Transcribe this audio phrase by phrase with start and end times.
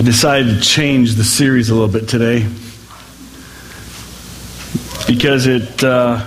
[0.00, 2.48] I decided to change the series a little bit today
[5.06, 6.24] because it uh,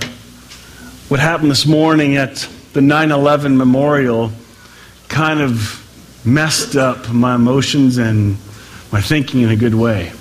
[1.08, 4.30] what happened this morning at the 9/11 memorial
[5.08, 8.36] kind of messed up my emotions and
[8.92, 10.12] my thinking in a good way.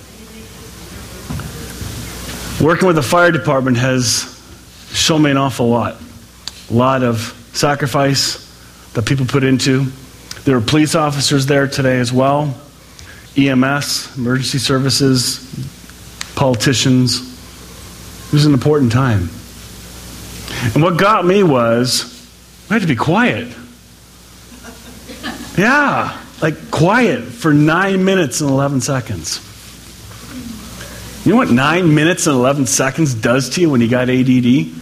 [2.60, 4.36] Working with the fire department has
[4.94, 6.02] shown me an awful lot.
[6.72, 7.20] A lot of
[7.54, 8.52] sacrifice
[8.96, 9.86] that people put into.
[10.44, 12.60] There were police officers there today as well.
[13.38, 15.40] EMS, emergency services,
[16.36, 17.32] politicians.
[18.28, 19.30] It was an important time.
[20.74, 22.10] And what got me was
[22.70, 23.56] I had to be quiet.
[25.56, 29.40] Yeah, like quiet for nine minutes and 11 seconds.
[31.24, 34.72] You know what nine minutes and 11 seconds does to you when you got ADD?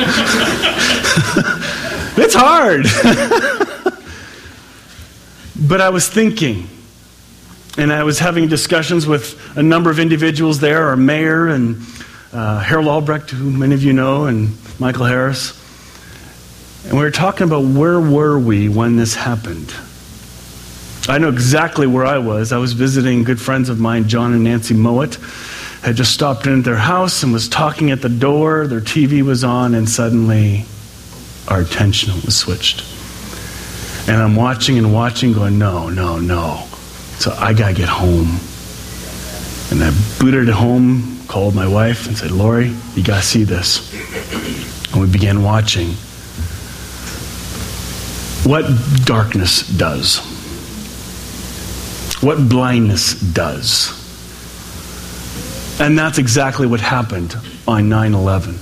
[2.16, 2.86] it's hard.
[5.60, 6.68] But I was thinking,
[7.76, 11.82] and I was having discussions with a number of individuals there, our mayor and
[12.32, 15.58] uh, Harold Albrecht, who many of you know, and Michael Harris.
[16.84, 19.74] And we were talking about where were we when this happened.
[21.08, 22.52] I know exactly where I was.
[22.52, 25.16] I was visiting good friends of mine, John and Nancy Mowat.
[25.82, 28.66] Had just stopped in at their house and was talking at the door.
[28.66, 30.64] Their TV was on, and suddenly
[31.48, 32.89] our attention was switched.
[34.08, 36.66] And I'm watching and watching, going, no, no, no.
[37.18, 38.38] So I got to get home.
[39.70, 43.92] And I booted home, called my wife, and said, Lori, you got to see this.
[44.92, 45.90] And we began watching
[48.44, 48.64] what
[49.04, 50.18] darkness does,
[52.22, 53.96] what blindness does.
[55.80, 58.58] And that's exactly what happened on 9 11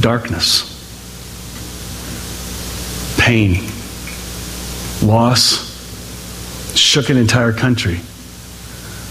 [0.00, 0.68] darkness,
[3.18, 3.71] pain,
[5.02, 5.72] loss,
[6.76, 8.00] shook an entire country.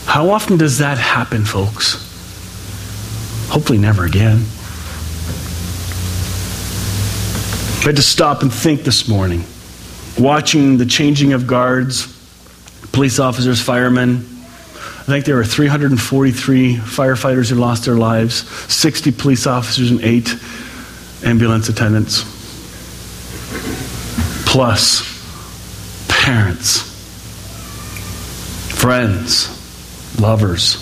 [0.06, 1.94] How often does that happen, folks?
[3.50, 4.46] Hopefully, never again.
[7.82, 9.44] I had to stop and think this morning,
[10.18, 12.08] watching the changing of guards,
[12.92, 14.18] police officers, firemen.
[14.18, 20.36] I think there were 343 firefighters who lost their lives, 60 police officers, and eight
[21.24, 22.24] ambulance attendants.
[24.46, 25.11] Plus,
[26.32, 26.84] parents,
[28.80, 29.50] friends,
[30.18, 30.78] lovers,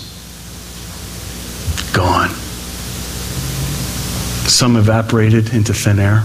[1.92, 2.28] gone.
[4.46, 6.20] Some evaporated into thin air.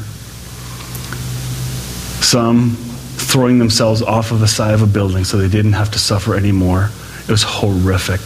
[2.22, 2.76] Some
[3.16, 6.36] throwing themselves off of the side of a building so they didn't have to suffer
[6.36, 6.92] anymore.
[7.28, 8.22] It was horrific.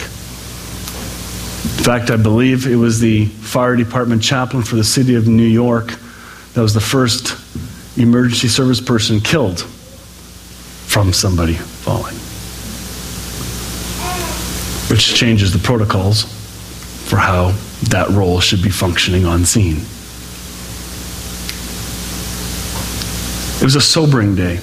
[1.78, 5.44] In fact, I believe it was the fire department chaplain for the city of New
[5.44, 5.94] York
[6.56, 7.38] that was the first
[7.98, 9.66] emergency service person killed
[10.90, 12.16] from somebody falling.
[14.90, 16.24] Which changes the protocols
[17.06, 17.52] for how
[17.90, 19.78] that role should be functioning on scene.
[23.62, 24.60] It was a sobering day.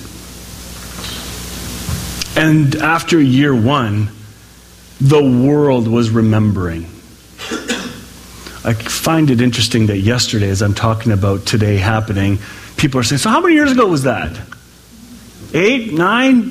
[2.37, 4.09] And after year one,
[5.01, 6.87] the world was remembering.
[8.65, 12.41] I find it interesting that yesterday, as I'm talking about today happening,
[12.77, 14.37] people are saying, So, how many years ago was that?
[15.57, 16.51] Eight, nine,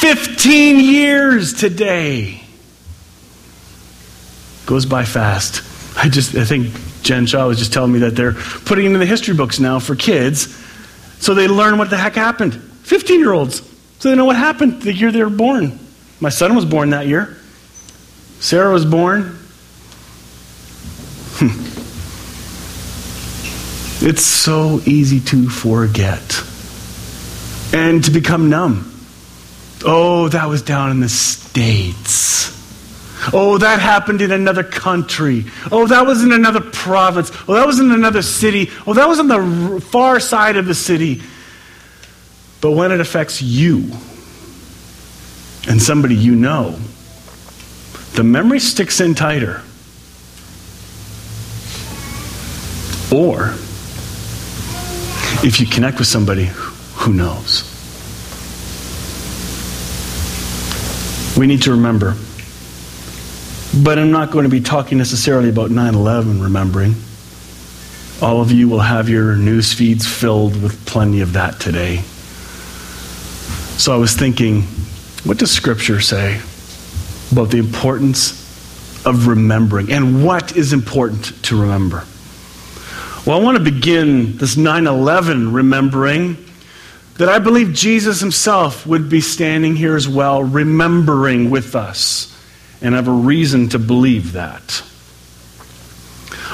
[0.00, 2.42] 15 years today.
[4.66, 5.62] Goes by fast.
[5.96, 6.74] I just, I think
[7.04, 9.78] Jen Shaw was just telling me that they're putting it in the history books now
[9.78, 10.52] for kids
[11.20, 12.54] so they learn what the heck happened.
[12.54, 13.62] 15 year olds,
[14.00, 15.78] so they know what happened the year they were born.
[16.18, 17.36] My son was born that year.
[18.40, 19.38] Sarah was born.
[21.34, 21.66] Hmm.
[24.04, 26.49] It's so easy to forget
[27.72, 28.92] and to become numb.
[29.84, 32.56] Oh, that was down in the States.
[33.32, 35.44] Oh, that happened in another country.
[35.70, 37.30] Oh, that was in another province.
[37.46, 38.70] Oh, that was in another city.
[38.86, 41.22] Oh, that was on the far side of the city.
[42.60, 43.90] But when it affects you
[45.68, 46.78] and somebody you know,
[48.14, 49.62] the memory sticks in tighter.
[53.12, 53.54] Or
[55.42, 56.50] if you connect with somebody
[56.94, 57.69] who knows.
[61.40, 62.16] We need to remember.
[63.82, 66.94] But I'm not going to be talking necessarily about 9 11 remembering.
[68.20, 72.02] All of you will have your news feeds filled with plenty of that today.
[73.78, 74.64] So I was thinking,
[75.24, 76.42] what does Scripture say
[77.32, 78.32] about the importance
[79.06, 79.90] of remembering?
[79.90, 82.04] And what is important to remember?
[83.24, 86.49] Well, I want to begin this 9 11 remembering
[87.20, 92.34] that I believe Jesus himself would be standing here as well, remembering with us.
[92.80, 94.82] And I have a reason to believe that.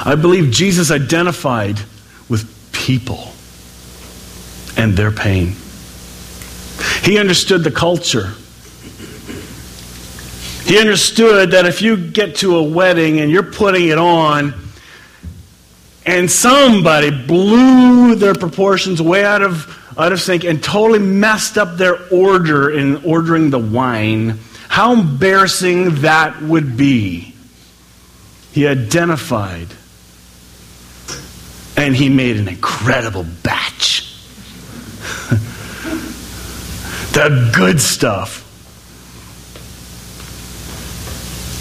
[0.03, 1.79] I believe Jesus identified
[2.27, 3.31] with people
[4.75, 5.55] and their pain.
[7.01, 8.33] He understood the culture.
[10.65, 14.53] He understood that if you get to a wedding and you're putting it on,
[16.05, 21.77] and somebody blew their proportions way out of, out of sync and totally messed up
[21.77, 24.39] their order in ordering the wine,
[24.69, 27.33] how embarrassing that would be.
[28.51, 29.67] He identified
[31.75, 34.13] and he made an incredible batch.
[37.13, 38.43] the good stuff.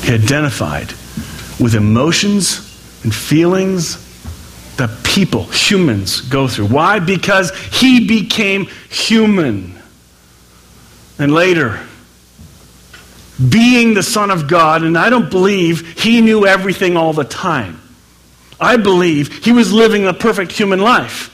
[0.05, 0.89] He identified
[1.61, 2.59] with emotions
[3.03, 4.06] and feelings
[4.77, 6.67] that people, humans, go through.
[6.67, 6.99] Why?
[6.99, 9.75] Because he became human.
[11.19, 11.81] And later,
[13.49, 17.81] being the Son of God, and I don't believe he knew everything all the time.
[18.59, 21.33] I believe he was living a perfect human life.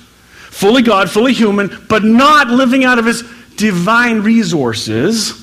[0.51, 3.23] Fully God, fully human, but not living out of his
[3.57, 5.39] divine resources,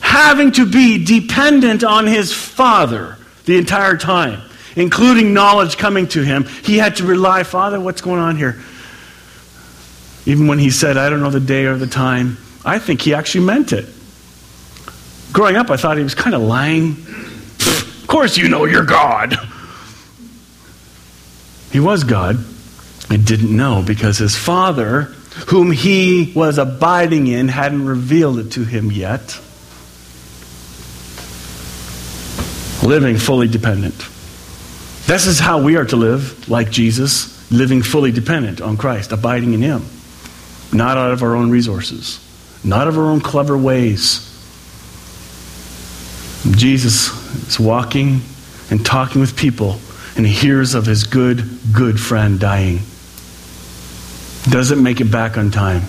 [0.00, 4.40] having to be dependent on his Father the entire time,
[4.76, 6.44] including knowledge coming to him.
[6.44, 8.60] He had to rely, Father, what's going on here?
[10.24, 13.14] Even when he said, I don't know the day or the time, I think he
[13.14, 13.88] actually meant it.
[15.32, 16.90] Growing up, I thought he was kind of lying.
[16.90, 19.34] of course, you know you're God.
[21.72, 22.36] He was God.
[23.08, 25.02] I didn't know because his father,
[25.48, 29.40] whom he was abiding in, hadn't revealed it to him yet.
[32.86, 34.11] Living fully dependent.
[35.06, 39.52] This is how we are to live, like Jesus, living fully dependent on Christ, abiding
[39.52, 39.84] in him.
[40.72, 42.18] Not out of our own resources,
[42.64, 44.28] not of our own clever ways.
[46.50, 48.22] Jesus is walking
[48.70, 49.78] and talking with people
[50.16, 52.80] and he hears of his good, good friend dying.
[54.44, 55.82] Doesn't make it back on time.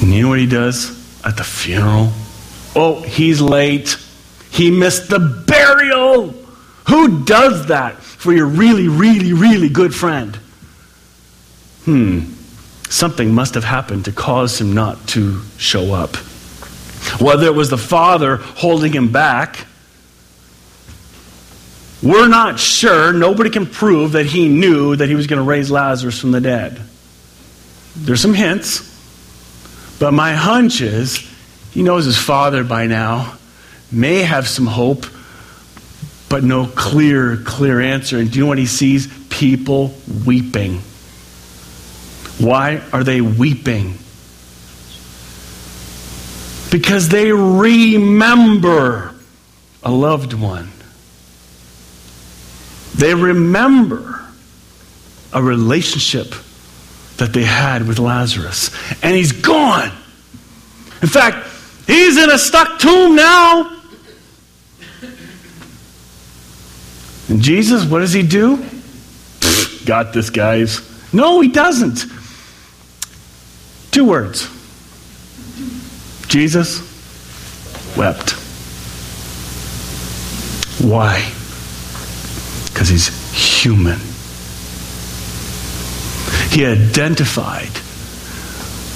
[0.00, 0.90] And you know what he does
[1.24, 2.12] at the funeral?
[2.74, 3.96] Oh, he's late.
[4.50, 6.34] He missed the burial.
[6.88, 10.36] Who does that for your really, really, really good friend?
[11.84, 12.32] Hmm.
[12.88, 16.16] Something must have happened to cause him not to show up.
[17.20, 19.66] Whether it was the father holding him back
[22.02, 25.70] we're not sure, nobody can prove that he knew that he was going to raise
[25.70, 26.80] Lazarus from the dead.
[27.96, 28.80] There's some hints,
[29.98, 31.16] but my hunch is
[31.72, 33.36] he knows his father by now,
[33.90, 35.06] may have some hope,
[36.28, 38.18] but no clear, clear answer.
[38.18, 39.06] And do you know what he sees?
[39.28, 39.94] People
[40.24, 40.80] weeping.
[42.38, 43.98] Why are they weeping?
[46.70, 49.14] Because they remember
[49.82, 50.70] a loved one.
[52.96, 54.20] They remember
[55.32, 56.34] a relationship
[57.18, 58.70] that they had with Lazarus.
[59.02, 59.90] And he's gone.
[61.02, 61.46] In fact,
[61.86, 63.75] he's in a stuck tomb now.
[67.28, 68.64] And Jesus, what does he do?
[69.84, 70.80] Got this, guys.
[71.12, 72.04] No, he doesn't.
[73.90, 74.48] Two words
[76.28, 76.80] Jesus
[77.96, 78.32] wept.
[80.82, 81.32] Why?
[82.76, 83.98] because he's human.
[86.50, 87.72] He identified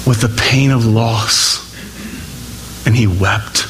[0.06, 1.74] with the pain of loss
[2.86, 3.66] and he wept.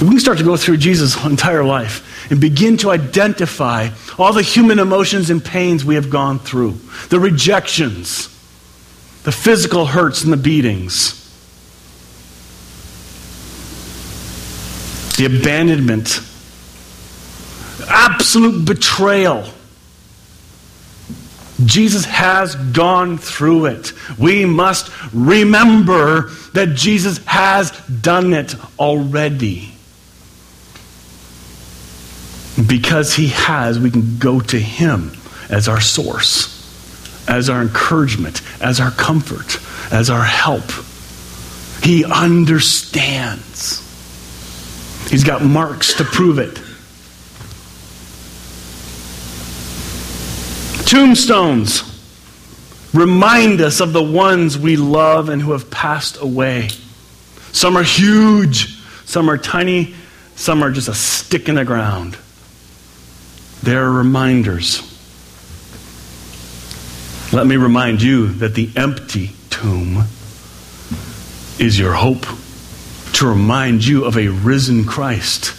[0.00, 4.42] We can start to go through Jesus' entire life and begin to identify all the
[4.42, 6.72] human emotions and pains we have gone through
[7.10, 8.26] the rejections,
[9.24, 11.22] the physical hurts and the beatings,
[15.16, 16.20] the abandonment
[17.88, 19.44] absolute betrayal.
[21.64, 23.92] Jesus has gone through it.
[24.18, 27.70] We must remember that Jesus has
[28.02, 29.75] done it already.
[32.64, 35.12] Because he has, we can go to him
[35.50, 39.60] as our source, as our encouragement, as our comfort,
[39.92, 40.64] as our help.
[41.82, 43.82] He understands.
[45.10, 46.60] He's got marks to prove it.
[50.86, 51.82] Tombstones
[52.94, 56.68] remind us of the ones we love and who have passed away.
[57.52, 59.94] Some are huge, some are tiny,
[60.36, 62.16] some are just a stick in the ground.
[63.62, 64.82] They're reminders.
[67.32, 70.04] Let me remind you that the empty tomb
[71.58, 72.26] is your hope
[73.14, 75.54] to remind you of a risen Christ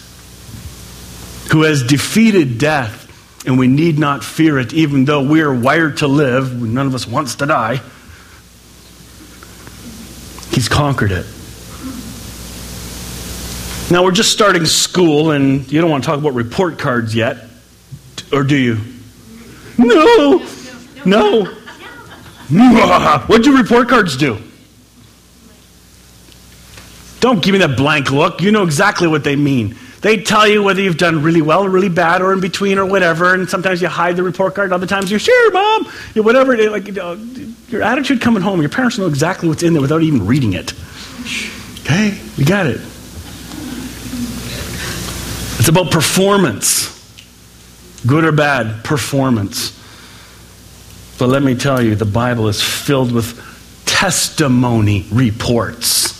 [1.52, 3.06] who has defeated death,
[3.46, 6.62] and we need not fear it, even though we are wired to live.
[6.62, 7.80] None of us wants to die.
[10.52, 11.26] He's conquered it.
[13.90, 17.47] Now, we're just starting school, and you don't want to talk about report cards yet,
[18.32, 18.78] or do you?
[19.78, 20.44] No,
[21.04, 21.44] no.
[23.26, 24.38] What do report cards do?
[27.20, 28.40] Don't give me that blank look.
[28.40, 29.76] You know exactly what they mean.
[30.00, 33.34] They tell you whether you've done really well really bad or in between or whatever,
[33.34, 36.56] and sometimes you hide the report card, other times you're, sure, mom, you whatever.
[36.70, 37.14] Like, you know,
[37.68, 40.72] your attitude coming home, your parents know exactly what's in there without even reading it.
[41.80, 42.16] Okay?
[42.36, 42.80] We got it.
[45.58, 46.97] It's about performance.
[48.06, 49.74] Good or bad, performance.
[51.18, 53.44] But let me tell you, the Bible is filled with
[53.86, 56.12] testimony reports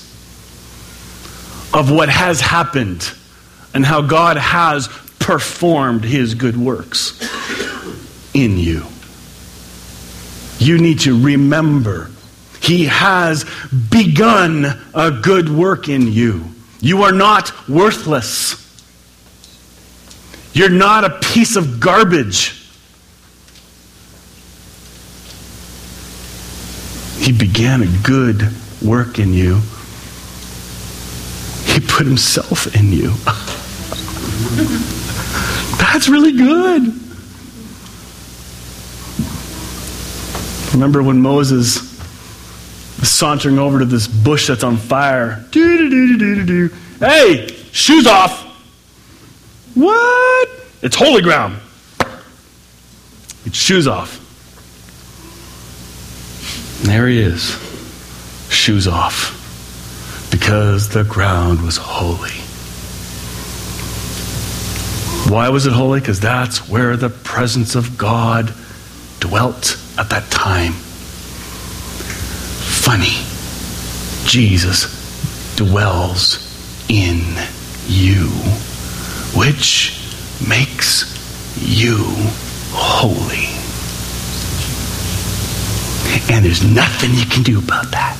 [1.72, 3.10] of what has happened
[3.74, 7.20] and how God has performed his good works
[8.34, 8.84] in you.
[10.58, 12.10] You need to remember
[12.60, 13.44] he has
[13.90, 16.44] begun a good work in you.
[16.80, 18.67] You are not worthless.
[20.52, 22.54] You're not a piece of garbage.
[27.18, 28.48] He began a good
[28.82, 29.60] work in you.
[31.66, 33.12] He put himself in you.
[35.78, 36.94] That's really good.
[40.72, 41.80] Remember when Moses
[43.00, 45.44] was sauntering over to this bush that's on fire?
[47.00, 48.47] Hey, shoes off.
[49.78, 50.48] What?
[50.82, 51.60] It's holy ground.
[53.44, 54.18] It's shoes off.
[56.80, 57.52] And there he is,
[58.50, 59.30] shoes off,
[60.32, 62.32] because the ground was holy.
[65.32, 66.00] Why was it holy?
[66.00, 68.52] Because that's where the presence of God
[69.20, 70.72] dwelt at that time.
[72.82, 73.14] Funny,
[74.26, 76.44] Jesus dwells
[76.88, 77.22] in
[77.86, 78.28] you,
[79.34, 80.00] which
[80.46, 81.14] makes
[81.60, 81.96] you
[82.72, 83.48] holy.
[86.30, 88.16] And there's nothing you can do about that.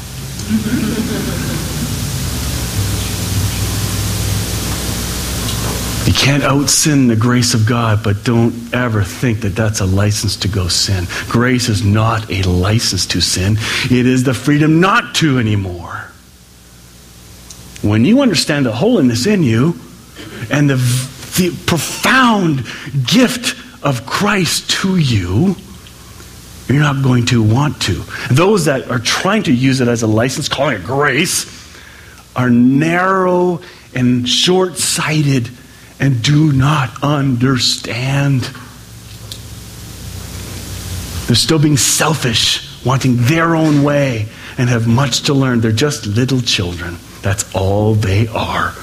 [6.06, 9.86] You can't out sin the grace of God, but don't ever think that that's a
[9.86, 11.06] license to go sin.
[11.28, 13.58] Grace is not a license to sin,
[13.90, 16.08] it is the freedom not to anymore.
[17.82, 19.78] When you understand the holiness in you
[20.50, 22.64] and the, the profound
[23.06, 25.56] gift of Christ to you,
[26.68, 28.02] you're not going to want to.
[28.30, 31.46] Those that are trying to use it as a license, calling it grace,
[32.36, 33.60] are narrow
[33.94, 35.50] and short sighted
[35.98, 38.42] and do not understand.
[41.26, 45.60] They're still being selfish, wanting their own way, and have much to learn.
[45.60, 46.98] They're just little children.
[47.22, 48.74] That's all they are.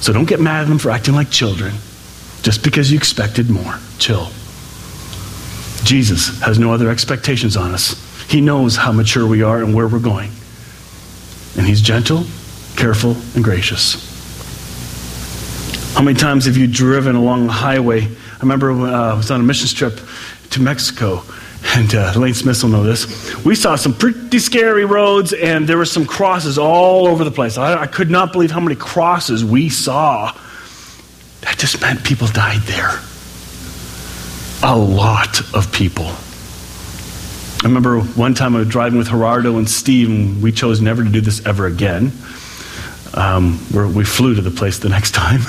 [0.00, 1.74] So don't get mad at them for acting like children
[2.42, 3.78] just because you expected more.
[3.98, 4.30] Chill.
[5.84, 7.94] Jesus has no other expectations on us.
[8.28, 10.30] He knows how mature we are and where we're going.
[11.56, 12.24] And He's gentle,
[12.76, 14.08] careful, and gracious.
[15.94, 18.02] How many times have you driven along the highway?
[18.04, 20.00] I remember when uh, I was on a mission trip
[20.50, 21.24] to Mexico,
[21.64, 23.34] and uh, Lane Smith will know this.
[23.44, 27.58] We saw some pretty scary roads, and there were some crosses all over the place.
[27.58, 30.32] I, I could not believe how many crosses we saw.
[31.42, 33.00] That just meant people died there.
[34.62, 36.06] A lot of people.
[37.62, 41.04] I remember one time I was driving with Gerardo and Steve, and we chose never
[41.04, 42.12] to do this ever again.
[43.12, 45.40] Um, we flew to the place the next time,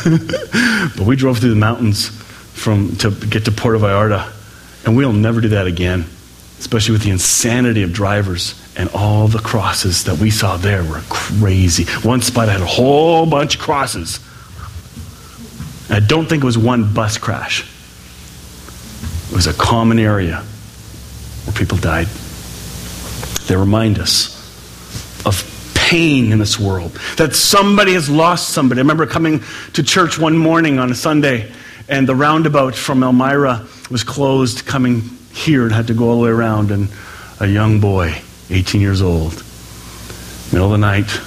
[0.98, 4.32] but we drove through the mountains from to get to Puerto Vallarta,
[4.86, 6.06] and we'll never do that again.
[6.60, 11.02] Especially with the insanity of drivers and all the crosses that we saw there were
[11.10, 11.86] crazy.
[12.08, 14.20] One spot had a whole bunch of crosses.
[15.90, 17.62] I don't think it was one bus crash.
[19.32, 20.44] It was a common area
[21.46, 22.08] where people died.
[23.48, 24.38] They remind us
[25.26, 28.80] of pain in this world, that somebody has lost somebody.
[28.80, 31.52] I remember coming to church one morning on a Sunday,
[31.90, 35.02] and the roundabout from Elmira was closed coming
[35.34, 36.72] here and had to go all the way around.
[36.72, 36.90] And
[37.40, 39.44] a young boy, 18 years old,
[40.52, 41.20] middle of the night,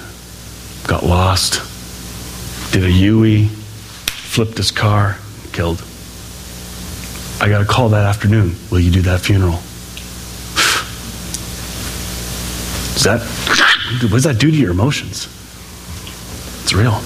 [0.87, 1.61] got lost,
[2.71, 5.17] did a U-turn, flipped his car,
[5.53, 5.83] killed.
[7.39, 8.55] I got a call that afternoon.
[8.71, 9.59] Will you do that funeral?
[12.95, 13.21] Is that,
[14.01, 15.27] what does that do to your emotions?
[16.63, 17.01] It's real.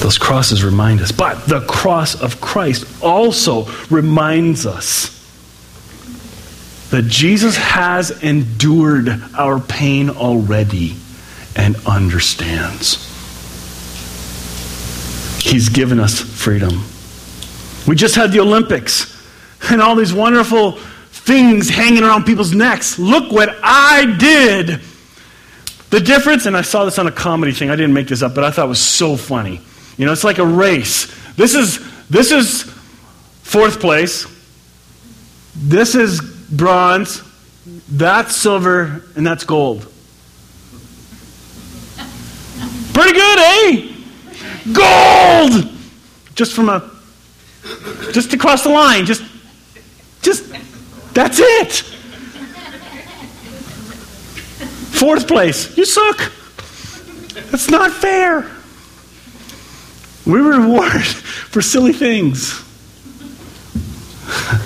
[0.00, 1.12] Those crosses remind us.
[1.12, 5.14] But the cross of Christ also reminds us
[6.90, 10.96] that Jesus has endured our pain already
[11.56, 13.04] and understands.
[15.42, 16.84] He's given us freedom.
[17.86, 19.14] We just had the Olympics
[19.70, 20.72] and all these wonderful
[21.10, 22.98] things hanging around people's necks.
[22.98, 24.80] Look what I did.
[25.90, 28.34] The difference, and I saw this on a comedy thing, I didn't make this up,
[28.34, 29.60] but I thought it was so funny.
[29.98, 31.06] You know, it's like a race.
[31.34, 32.62] This is this is
[33.42, 34.26] fourth place.
[35.56, 37.22] This is bronze.
[37.90, 39.82] That's silver, and that's gold.
[42.94, 43.94] Pretty good, eh?
[44.72, 45.70] Gold!
[46.34, 46.90] Just from a
[48.12, 49.24] just to cross the line, just
[50.22, 50.44] just
[51.12, 51.72] that's it.
[54.94, 55.76] Fourth place.
[55.76, 56.32] You suck.
[57.50, 58.50] That's not fair.
[60.28, 62.64] We reward for silly things.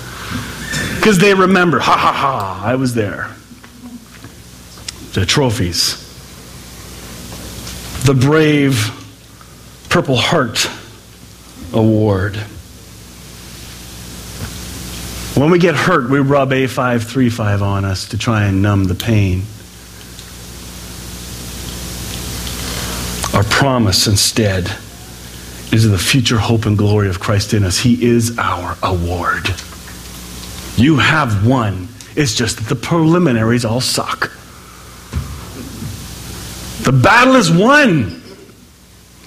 [1.03, 3.29] Because they remember, ha ha ha, I was there.
[5.11, 5.97] The trophies.
[8.05, 8.89] The brave
[9.89, 10.69] Purple Heart
[11.73, 12.37] Award.
[15.35, 19.43] When we get hurt, we rub A535 on us to try and numb the pain.
[23.35, 24.73] Our promise instead
[25.73, 27.79] is the future hope and glory of Christ in us.
[27.79, 29.49] He is our award.
[30.77, 31.87] You have won.
[32.15, 34.31] It's just that the preliminaries all suck.
[36.83, 38.21] The battle is won,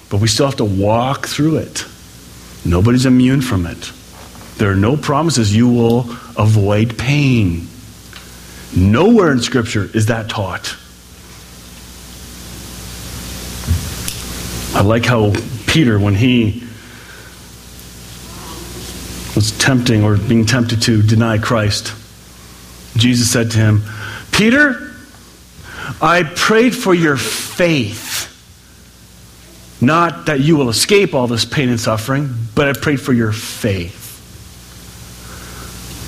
[0.09, 1.85] but we still have to walk through it.
[2.63, 3.91] Nobody's immune from it.
[4.57, 6.01] There are no promises you will
[6.37, 7.67] avoid pain.
[8.75, 10.75] Nowhere in Scripture is that taught.
[14.75, 15.33] I like how
[15.67, 16.63] Peter, when he
[19.35, 21.93] was tempting or being tempted to deny Christ,
[22.95, 23.83] Jesus said to him,
[24.31, 24.95] Peter,
[26.01, 28.33] I prayed for your faith.
[29.79, 33.31] Not that you will escape all this pain and suffering, but I prayed for your
[33.31, 34.05] faith.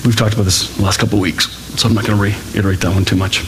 [0.04, 2.80] We've talked about this the last couple of weeks, so I'm not going to reiterate
[2.80, 3.44] that one too much.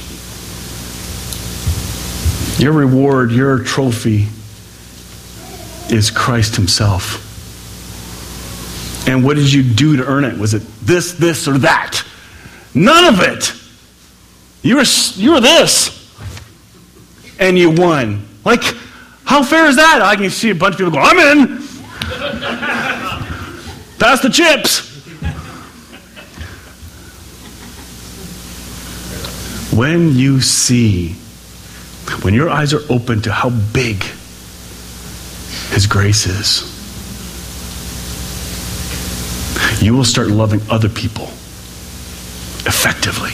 [2.61, 4.29] Your reward, your trophy,
[5.93, 7.29] is Christ Himself.
[9.09, 10.39] And what did you do to earn it?
[10.39, 12.05] Was it this, this, or that?
[12.75, 13.53] None of it.
[14.63, 15.99] You were, you were this.
[17.39, 18.27] And you won.
[18.45, 18.63] Like,
[19.25, 20.01] how fair is that?
[20.03, 21.59] I can see a bunch of people go, I'm in.
[23.99, 24.91] Pass the chips.
[29.77, 31.15] When you see,
[32.23, 34.05] when your eyes are open to how big
[35.73, 36.69] His grace is,
[39.83, 41.25] you will start loving other people
[42.67, 43.33] effectively.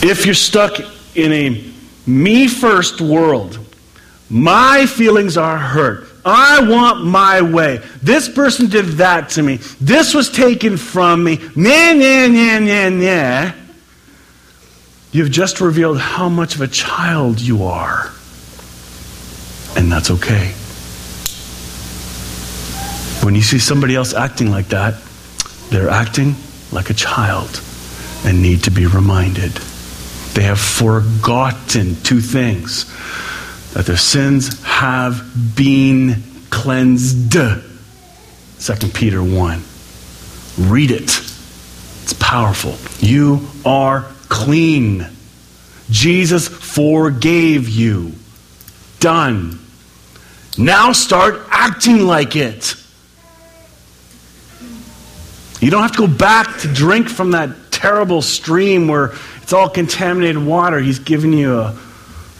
[0.00, 0.80] If you're stuck
[1.14, 1.72] in a
[2.06, 3.58] me first world,
[4.30, 6.08] my feelings are hurt.
[6.24, 7.82] I want my way.
[8.02, 9.56] This person did that to me.
[9.80, 11.36] This was taken from me.
[11.54, 13.52] Nah, nah, nah, nah, nah.
[15.12, 18.12] You've just revealed how much of a child you are.
[19.76, 20.54] And that's okay.
[23.24, 24.94] When you see somebody else acting like that,
[25.70, 26.34] they're acting
[26.72, 27.60] like a child
[28.24, 29.52] and need to be reminded.
[30.34, 32.84] They have forgotten two things
[33.74, 35.22] that their sins have
[35.56, 37.32] been cleansed.
[37.32, 37.54] 2
[38.94, 39.62] Peter 1.
[40.58, 41.02] Read it.
[41.02, 42.76] It's powerful.
[43.06, 45.06] You are clean.
[45.90, 48.12] Jesus forgave you.
[49.00, 49.58] Done.
[50.56, 52.74] Now start acting like it.
[55.60, 59.68] You don't have to go back to drink from that terrible stream where it's all
[59.68, 60.78] contaminated water.
[60.78, 61.78] He's given you a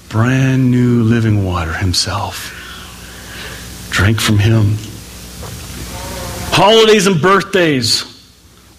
[0.08, 2.54] brand new living water himself.
[3.90, 4.76] Drink from him.
[6.50, 8.04] Holidays and birthdays.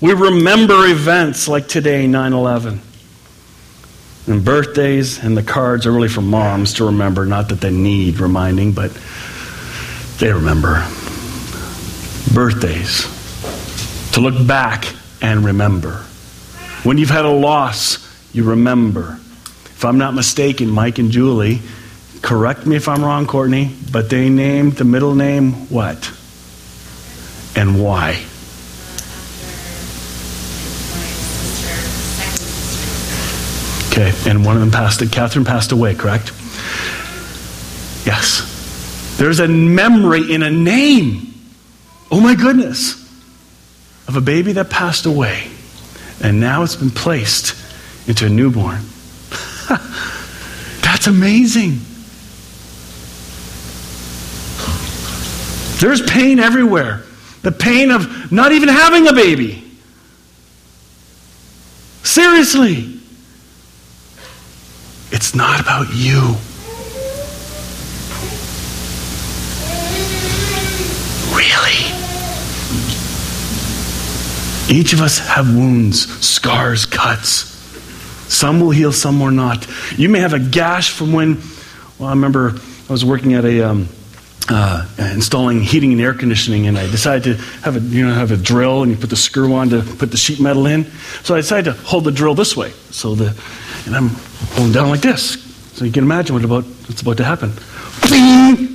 [0.01, 2.81] We remember events like today, 9 11.
[4.29, 8.19] And birthdays and the cards are really for moms to remember, not that they need
[8.19, 8.91] reminding, but
[10.19, 10.85] they remember.
[12.31, 13.07] Birthdays.
[14.13, 14.85] To look back
[15.19, 16.05] and remember.
[16.83, 19.19] When you've had a loss, you remember.
[19.65, 21.61] If I'm not mistaken, Mike and Julie,
[22.21, 26.11] correct me if I'm wrong, Courtney, but they named the middle name what?
[27.55, 28.23] And why?
[33.99, 36.31] Okay, and one of them passed, Catherine passed away, correct?
[38.05, 39.17] Yes.
[39.17, 41.33] There's a memory in a name.
[42.09, 42.93] Oh my goodness.
[44.07, 45.49] Of a baby that passed away.
[46.23, 47.55] And now it's been placed
[48.07, 48.79] into a newborn.
[50.81, 51.79] That's amazing.
[55.79, 57.03] There's pain everywhere.
[57.41, 59.62] The pain of not even having a baby.
[62.03, 62.98] Seriously.
[65.12, 66.36] It's not about you.
[71.36, 72.00] Really?
[74.69, 77.48] Each of us have wounds, scars, cuts.
[78.32, 79.67] Some will heal, some will not.
[79.98, 81.41] You may have a gash from when,
[81.98, 82.54] well, I remember
[82.88, 83.62] I was working at a.
[83.62, 83.89] Um,
[84.52, 88.32] uh, installing heating and air conditioning, and I decided to have a you know have
[88.32, 90.86] a drill, and you put the screw on to put the sheet metal in.
[91.24, 93.39] So I decided to hold the drill this way, so the
[93.86, 94.10] and I'm
[94.54, 95.41] holding down like this,
[95.73, 97.54] so you can imagine what about what's about to happen.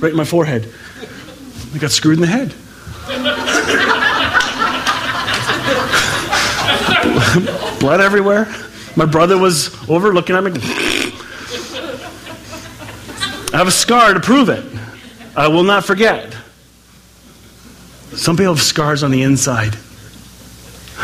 [0.01, 0.71] Right in my forehead.
[1.73, 2.53] I got screwed in the head.
[7.79, 8.47] Blood everywhere.
[8.95, 10.51] My brother was over looking at me.
[13.53, 14.63] I have a scar to prove it.
[15.35, 16.35] I will not forget.
[18.13, 19.75] Some people have scars on the inside.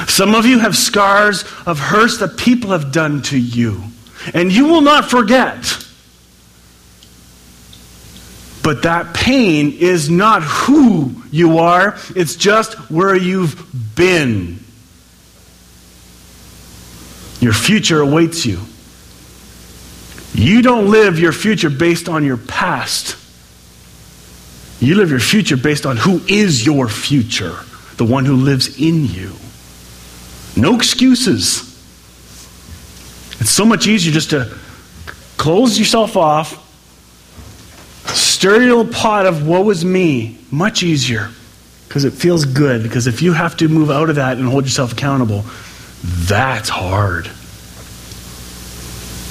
[0.08, 3.84] Some of you have scars of hurts that people have done to you.
[4.34, 5.78] And you will not forget.
[8.64, 14.60] But that pain is not who you are, it's just where you've been.
[17.40, 18.60] Your future awaits you.
[20.34, 23.18] You don't live your future based on your past.
[24.80, 27.56] You live your future based on who is your future,
[27.98, 29.34] the one who lives in you.
[30.56, 31.71] No excuses.
[33.42, 34.56] It's so much easier just to
[35.38, 36.60] close yourself off,
[38.06, 40.38] stir your little pot of woe is me.
[40.52, 41.30] Much easier
[41.88, 42.84] because it feels good.
[42.84, 45.44] Because if you have to move out of that and hold yourself accountable,
[46.04, 47.26] that's hard.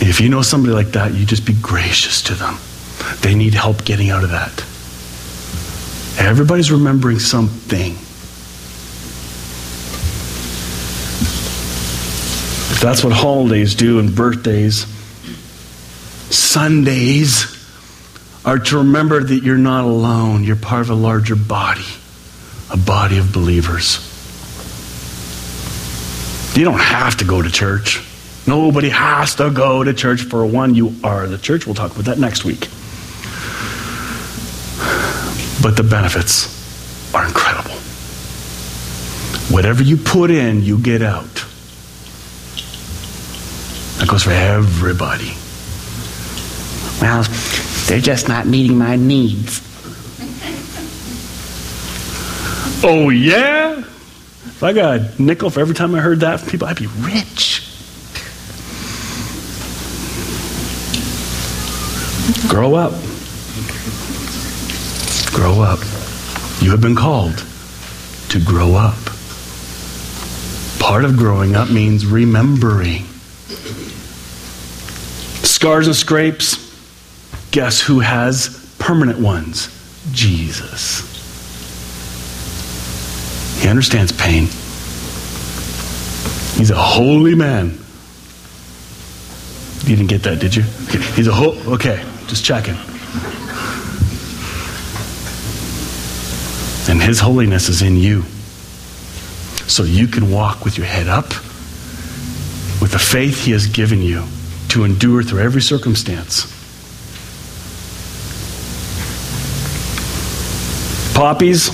[0.02, 2.56] If you know somebody like that, you just be gracious to them.
[3.20, 4.60] They need help getting out of that.
[6.20, 7.96] Everybody's remembering something.
[12.78, 14.86] That's what holidays do and birthdays,
[16.30, 17.56] Sundays
[18.44, 20.44] are to remember that you're not alone.
[20.44, 21.84] You're part of a larger body,
[22.72, 24.06] a body of believers.
[26.56, 28.00] You don't have to go to church.
[28.46, 30.22] Nobody has to go to church.
[30.22, 31.66] For one, you are the church.
[31.66, 32.68] We'll talk about that next week.
[35.62, 37.74] But the benefits are incredible.
[39.52, 41.44] Whatever you put in, you get out.
[44.10, 45.36] Goes for everybody.
[47.00, 47.22] Well,
[47.86, 49.60] they're just not meeting my needs.
[52.82, 53.78] Oh, yeah?
[53.78, 56.88] If I got a nickel for every time I heard that from people, I'd be
[56.88, 57.62] rich.
[62.48, 62.92] Grow up.
[65.32, 65.78] Grow up.
[66.60, 67.44] You have been called
[68.30, 68.98] to grow up.
[70.80, 73.04] Part of growing up means remembering.
[75.60, 76.56] Scars and scrapes,
[77.50, 79.68] guess who has permanent ones?
[80.10, 81.02] Jesus.
[83.60, 84.44] He understands pain.
[86.56, 87.78] He's a holy man.
[89.84, 90.62] You didn't get that, did you?
[91.12, 91.58] He's a whole.
[91.74, 92.76] Okay, just checking.
[96.90, 98.22] And His holiness is in you.
[99.68, 101.28] So you can walk with your head up
[102.80, 104.24] with the faith He has given you
[104.70, 106.46] to endure through every circumstance.
[111.14, 111.68] Poppies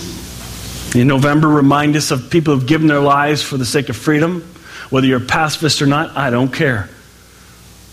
[0.96, 4.42] in November remind us of people who've given their lives for the sake of freedom.
[4.90, 6.88] Whether you're a pacifist or not, I don't care.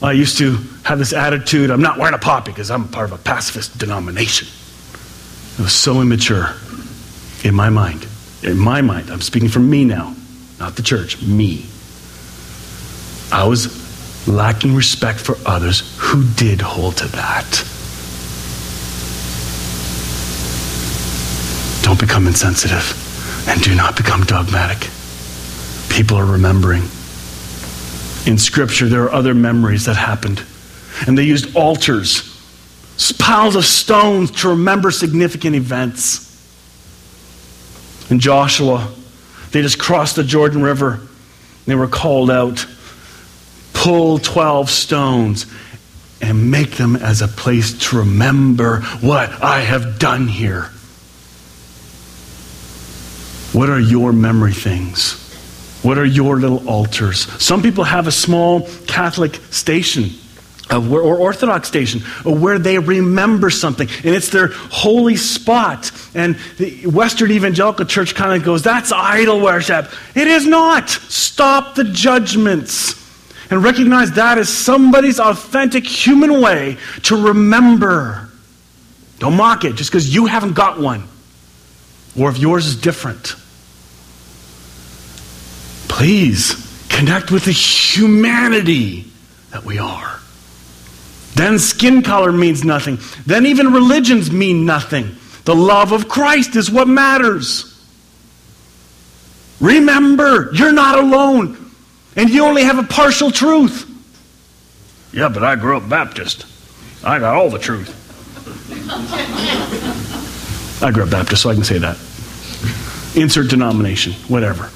[0.02, 3.20] I used to have this attitude I'm not wearing a poppy because I'm part of
[3.20, 4.48] a pacifist denomination.
[5.58, 6.56] It was so immature
[7.44, 8.08] in my mind.
[8.42, 10.16] In my mind, I'm speaking for me now,
[10.60, 11.66] not the church, me.
[13.32, 13.83] I was
[14.28, 17.64] lacking respect for others who did hold to that.
[21.84, 23.00] Don't become insensitive
[23.48, 24.90] and do not become dogmatic.
[25.90, 26.84] People are remembering.
[28.26, 30.44] In Scripture, there are other memories that happened.
[31.06, 32.30] And they used altars,
[33.20, 36.30] piles of stones to remember significant events.
[38.10, 38.88] In Joshua,
[39.52, 41.02] they just crossed the Jordan River.
[41.66, 42.66] They were called out
[43.84, 45.46] pull 12 stones
[46.22, 50.70] and make them as a place to remember what I have done here.
[53.52, 55.20] What are your memory things?
[55.84, 57.28] What are your little altars?
[57.44, 60.12] Some people have a small Catholic station
[60.72, 65.92] or Orthodox station where they remember something, and it's their holy spot.
[66.16, 69.92] And the Western Evangelical Church kind of goes, That's idol worship.
[70.16, 70.90] It is not.
[70.90, 73.03] Stop the judgments
[73.50, 78.30] and recognize that as somebody's authentic human way to remember.
[79.20, 81.08] Don't mock it just because you haven't got one
[82.20, 83.36] or if yours is different.
[85.88, 89.06] Please connect with the humanity
[89.52, 90.20] that we are.
[91.36, 93.00] Then skin color means nothing.
[93.26, 95.16] Then even religions mean nothing.
[95.46, 97.70] The love of Christ is what matters.
[99.60, 101.63] Remember, you're not alone.
[102.16, 103.90] And you only have a partial truth.
[105.14, 106.46] Yeah, but I grew up Baptist.
[107.04, 108.00] I got all the truth.
[110.82, 111.98] I grew up Baptist, so I can say that.
[113.16, 114.72] Insert denomination, whatever.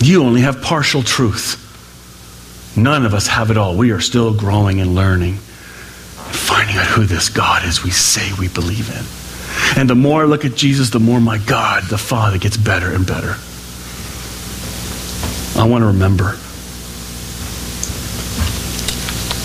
[0.00, 1.66] You only have partial truth.
[2.76, 3.76] None of us have it all.
[3.76, 8.48] We are still growing and learning, finding out who this God is we say we
[8.48, 9.78] believe in.
[9.78, 12.92] And the more I look at Jesus, the more my God, the Father, gets better
[12.92, 13.36] and better.
[15.56, 16.36] I want to remember.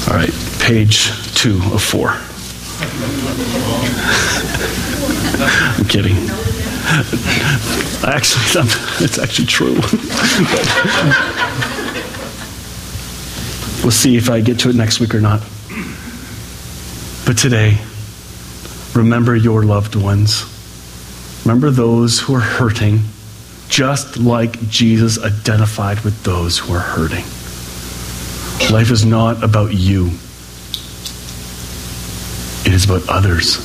[0.08, 2.10] All right, page two of four.
[5.38, 6.16] I'm kidding.
[8.06, 8.70] Actually,
[9.04, 9.74] it's actually true.
[13.82, 15.42] we'll see if I get to it next week or not.
[17.26, 17.80] But today,
[18.94, 20.46] remember your loved ones.
[21.44, 23.00] Remember those who are hurting
[23.70, 27.26] just like Jesus identified with those who are hurting.
[28.72, 30.08] Life is not about you,
[32.66, 33.58] it is about others.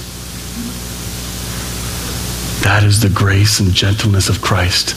[2.63, 4.91] That is the grace and gentleness of Christ,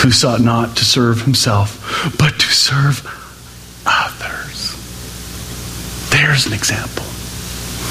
[0.00, 3.02] who sought not to serve himself, but to serve
[3.86, 4.74] others.
[6.10, 7.04] There's an example.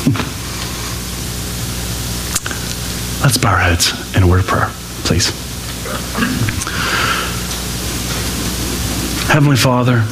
[3.23, 4.69] Let's bow our heads in a word of prayer,
[5.05, 5.42] please.
[9.33, 10.03] Heavenly Father,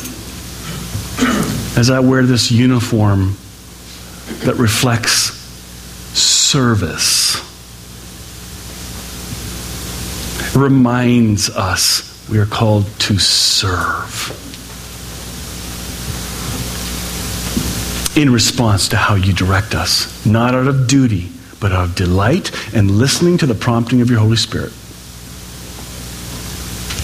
[1.80, 3.38] as I wear this uniform
[4.46, 5.34] that reflects
[6.18, 7.38] service,
[10.56, 14.38] reminds us we are called to serve.
[18.18, 22.52] In response to how you direct us, not out of duty, but out of delight
[22.74, 24.74] and listening to the prompting of your Holy Spirit.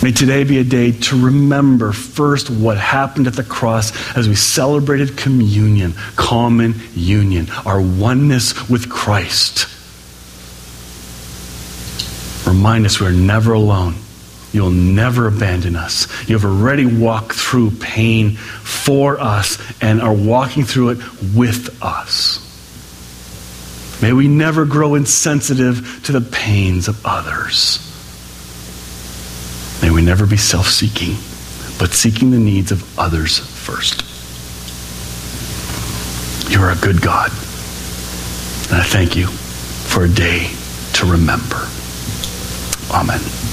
[0.03, 4.35] May today be a day to remember first what happened at the cross as we
[4.35, 9.67] celebrated communion, common union, our oneness with Christ.
[12.47, 13.95] Remind us we're never alone.
[14.53, 16.07] You'll never abandon us.
[16.29, 20.97] You've already walked through pain for us and are walking through it
[21.35, 22.43] with us.
[24.01, 27.86] May we never grow insensitive to the pains of others.
[29.97, 31.15] We never be self seeking,
[31.79, 34.03] but seeking the needs of others first.
[36.51, 37.31] You are a good God.
[38.69, 40.51] And I thank you for a day
[40.93, 41.67] to remember.
[42.91, 43.46] Amen.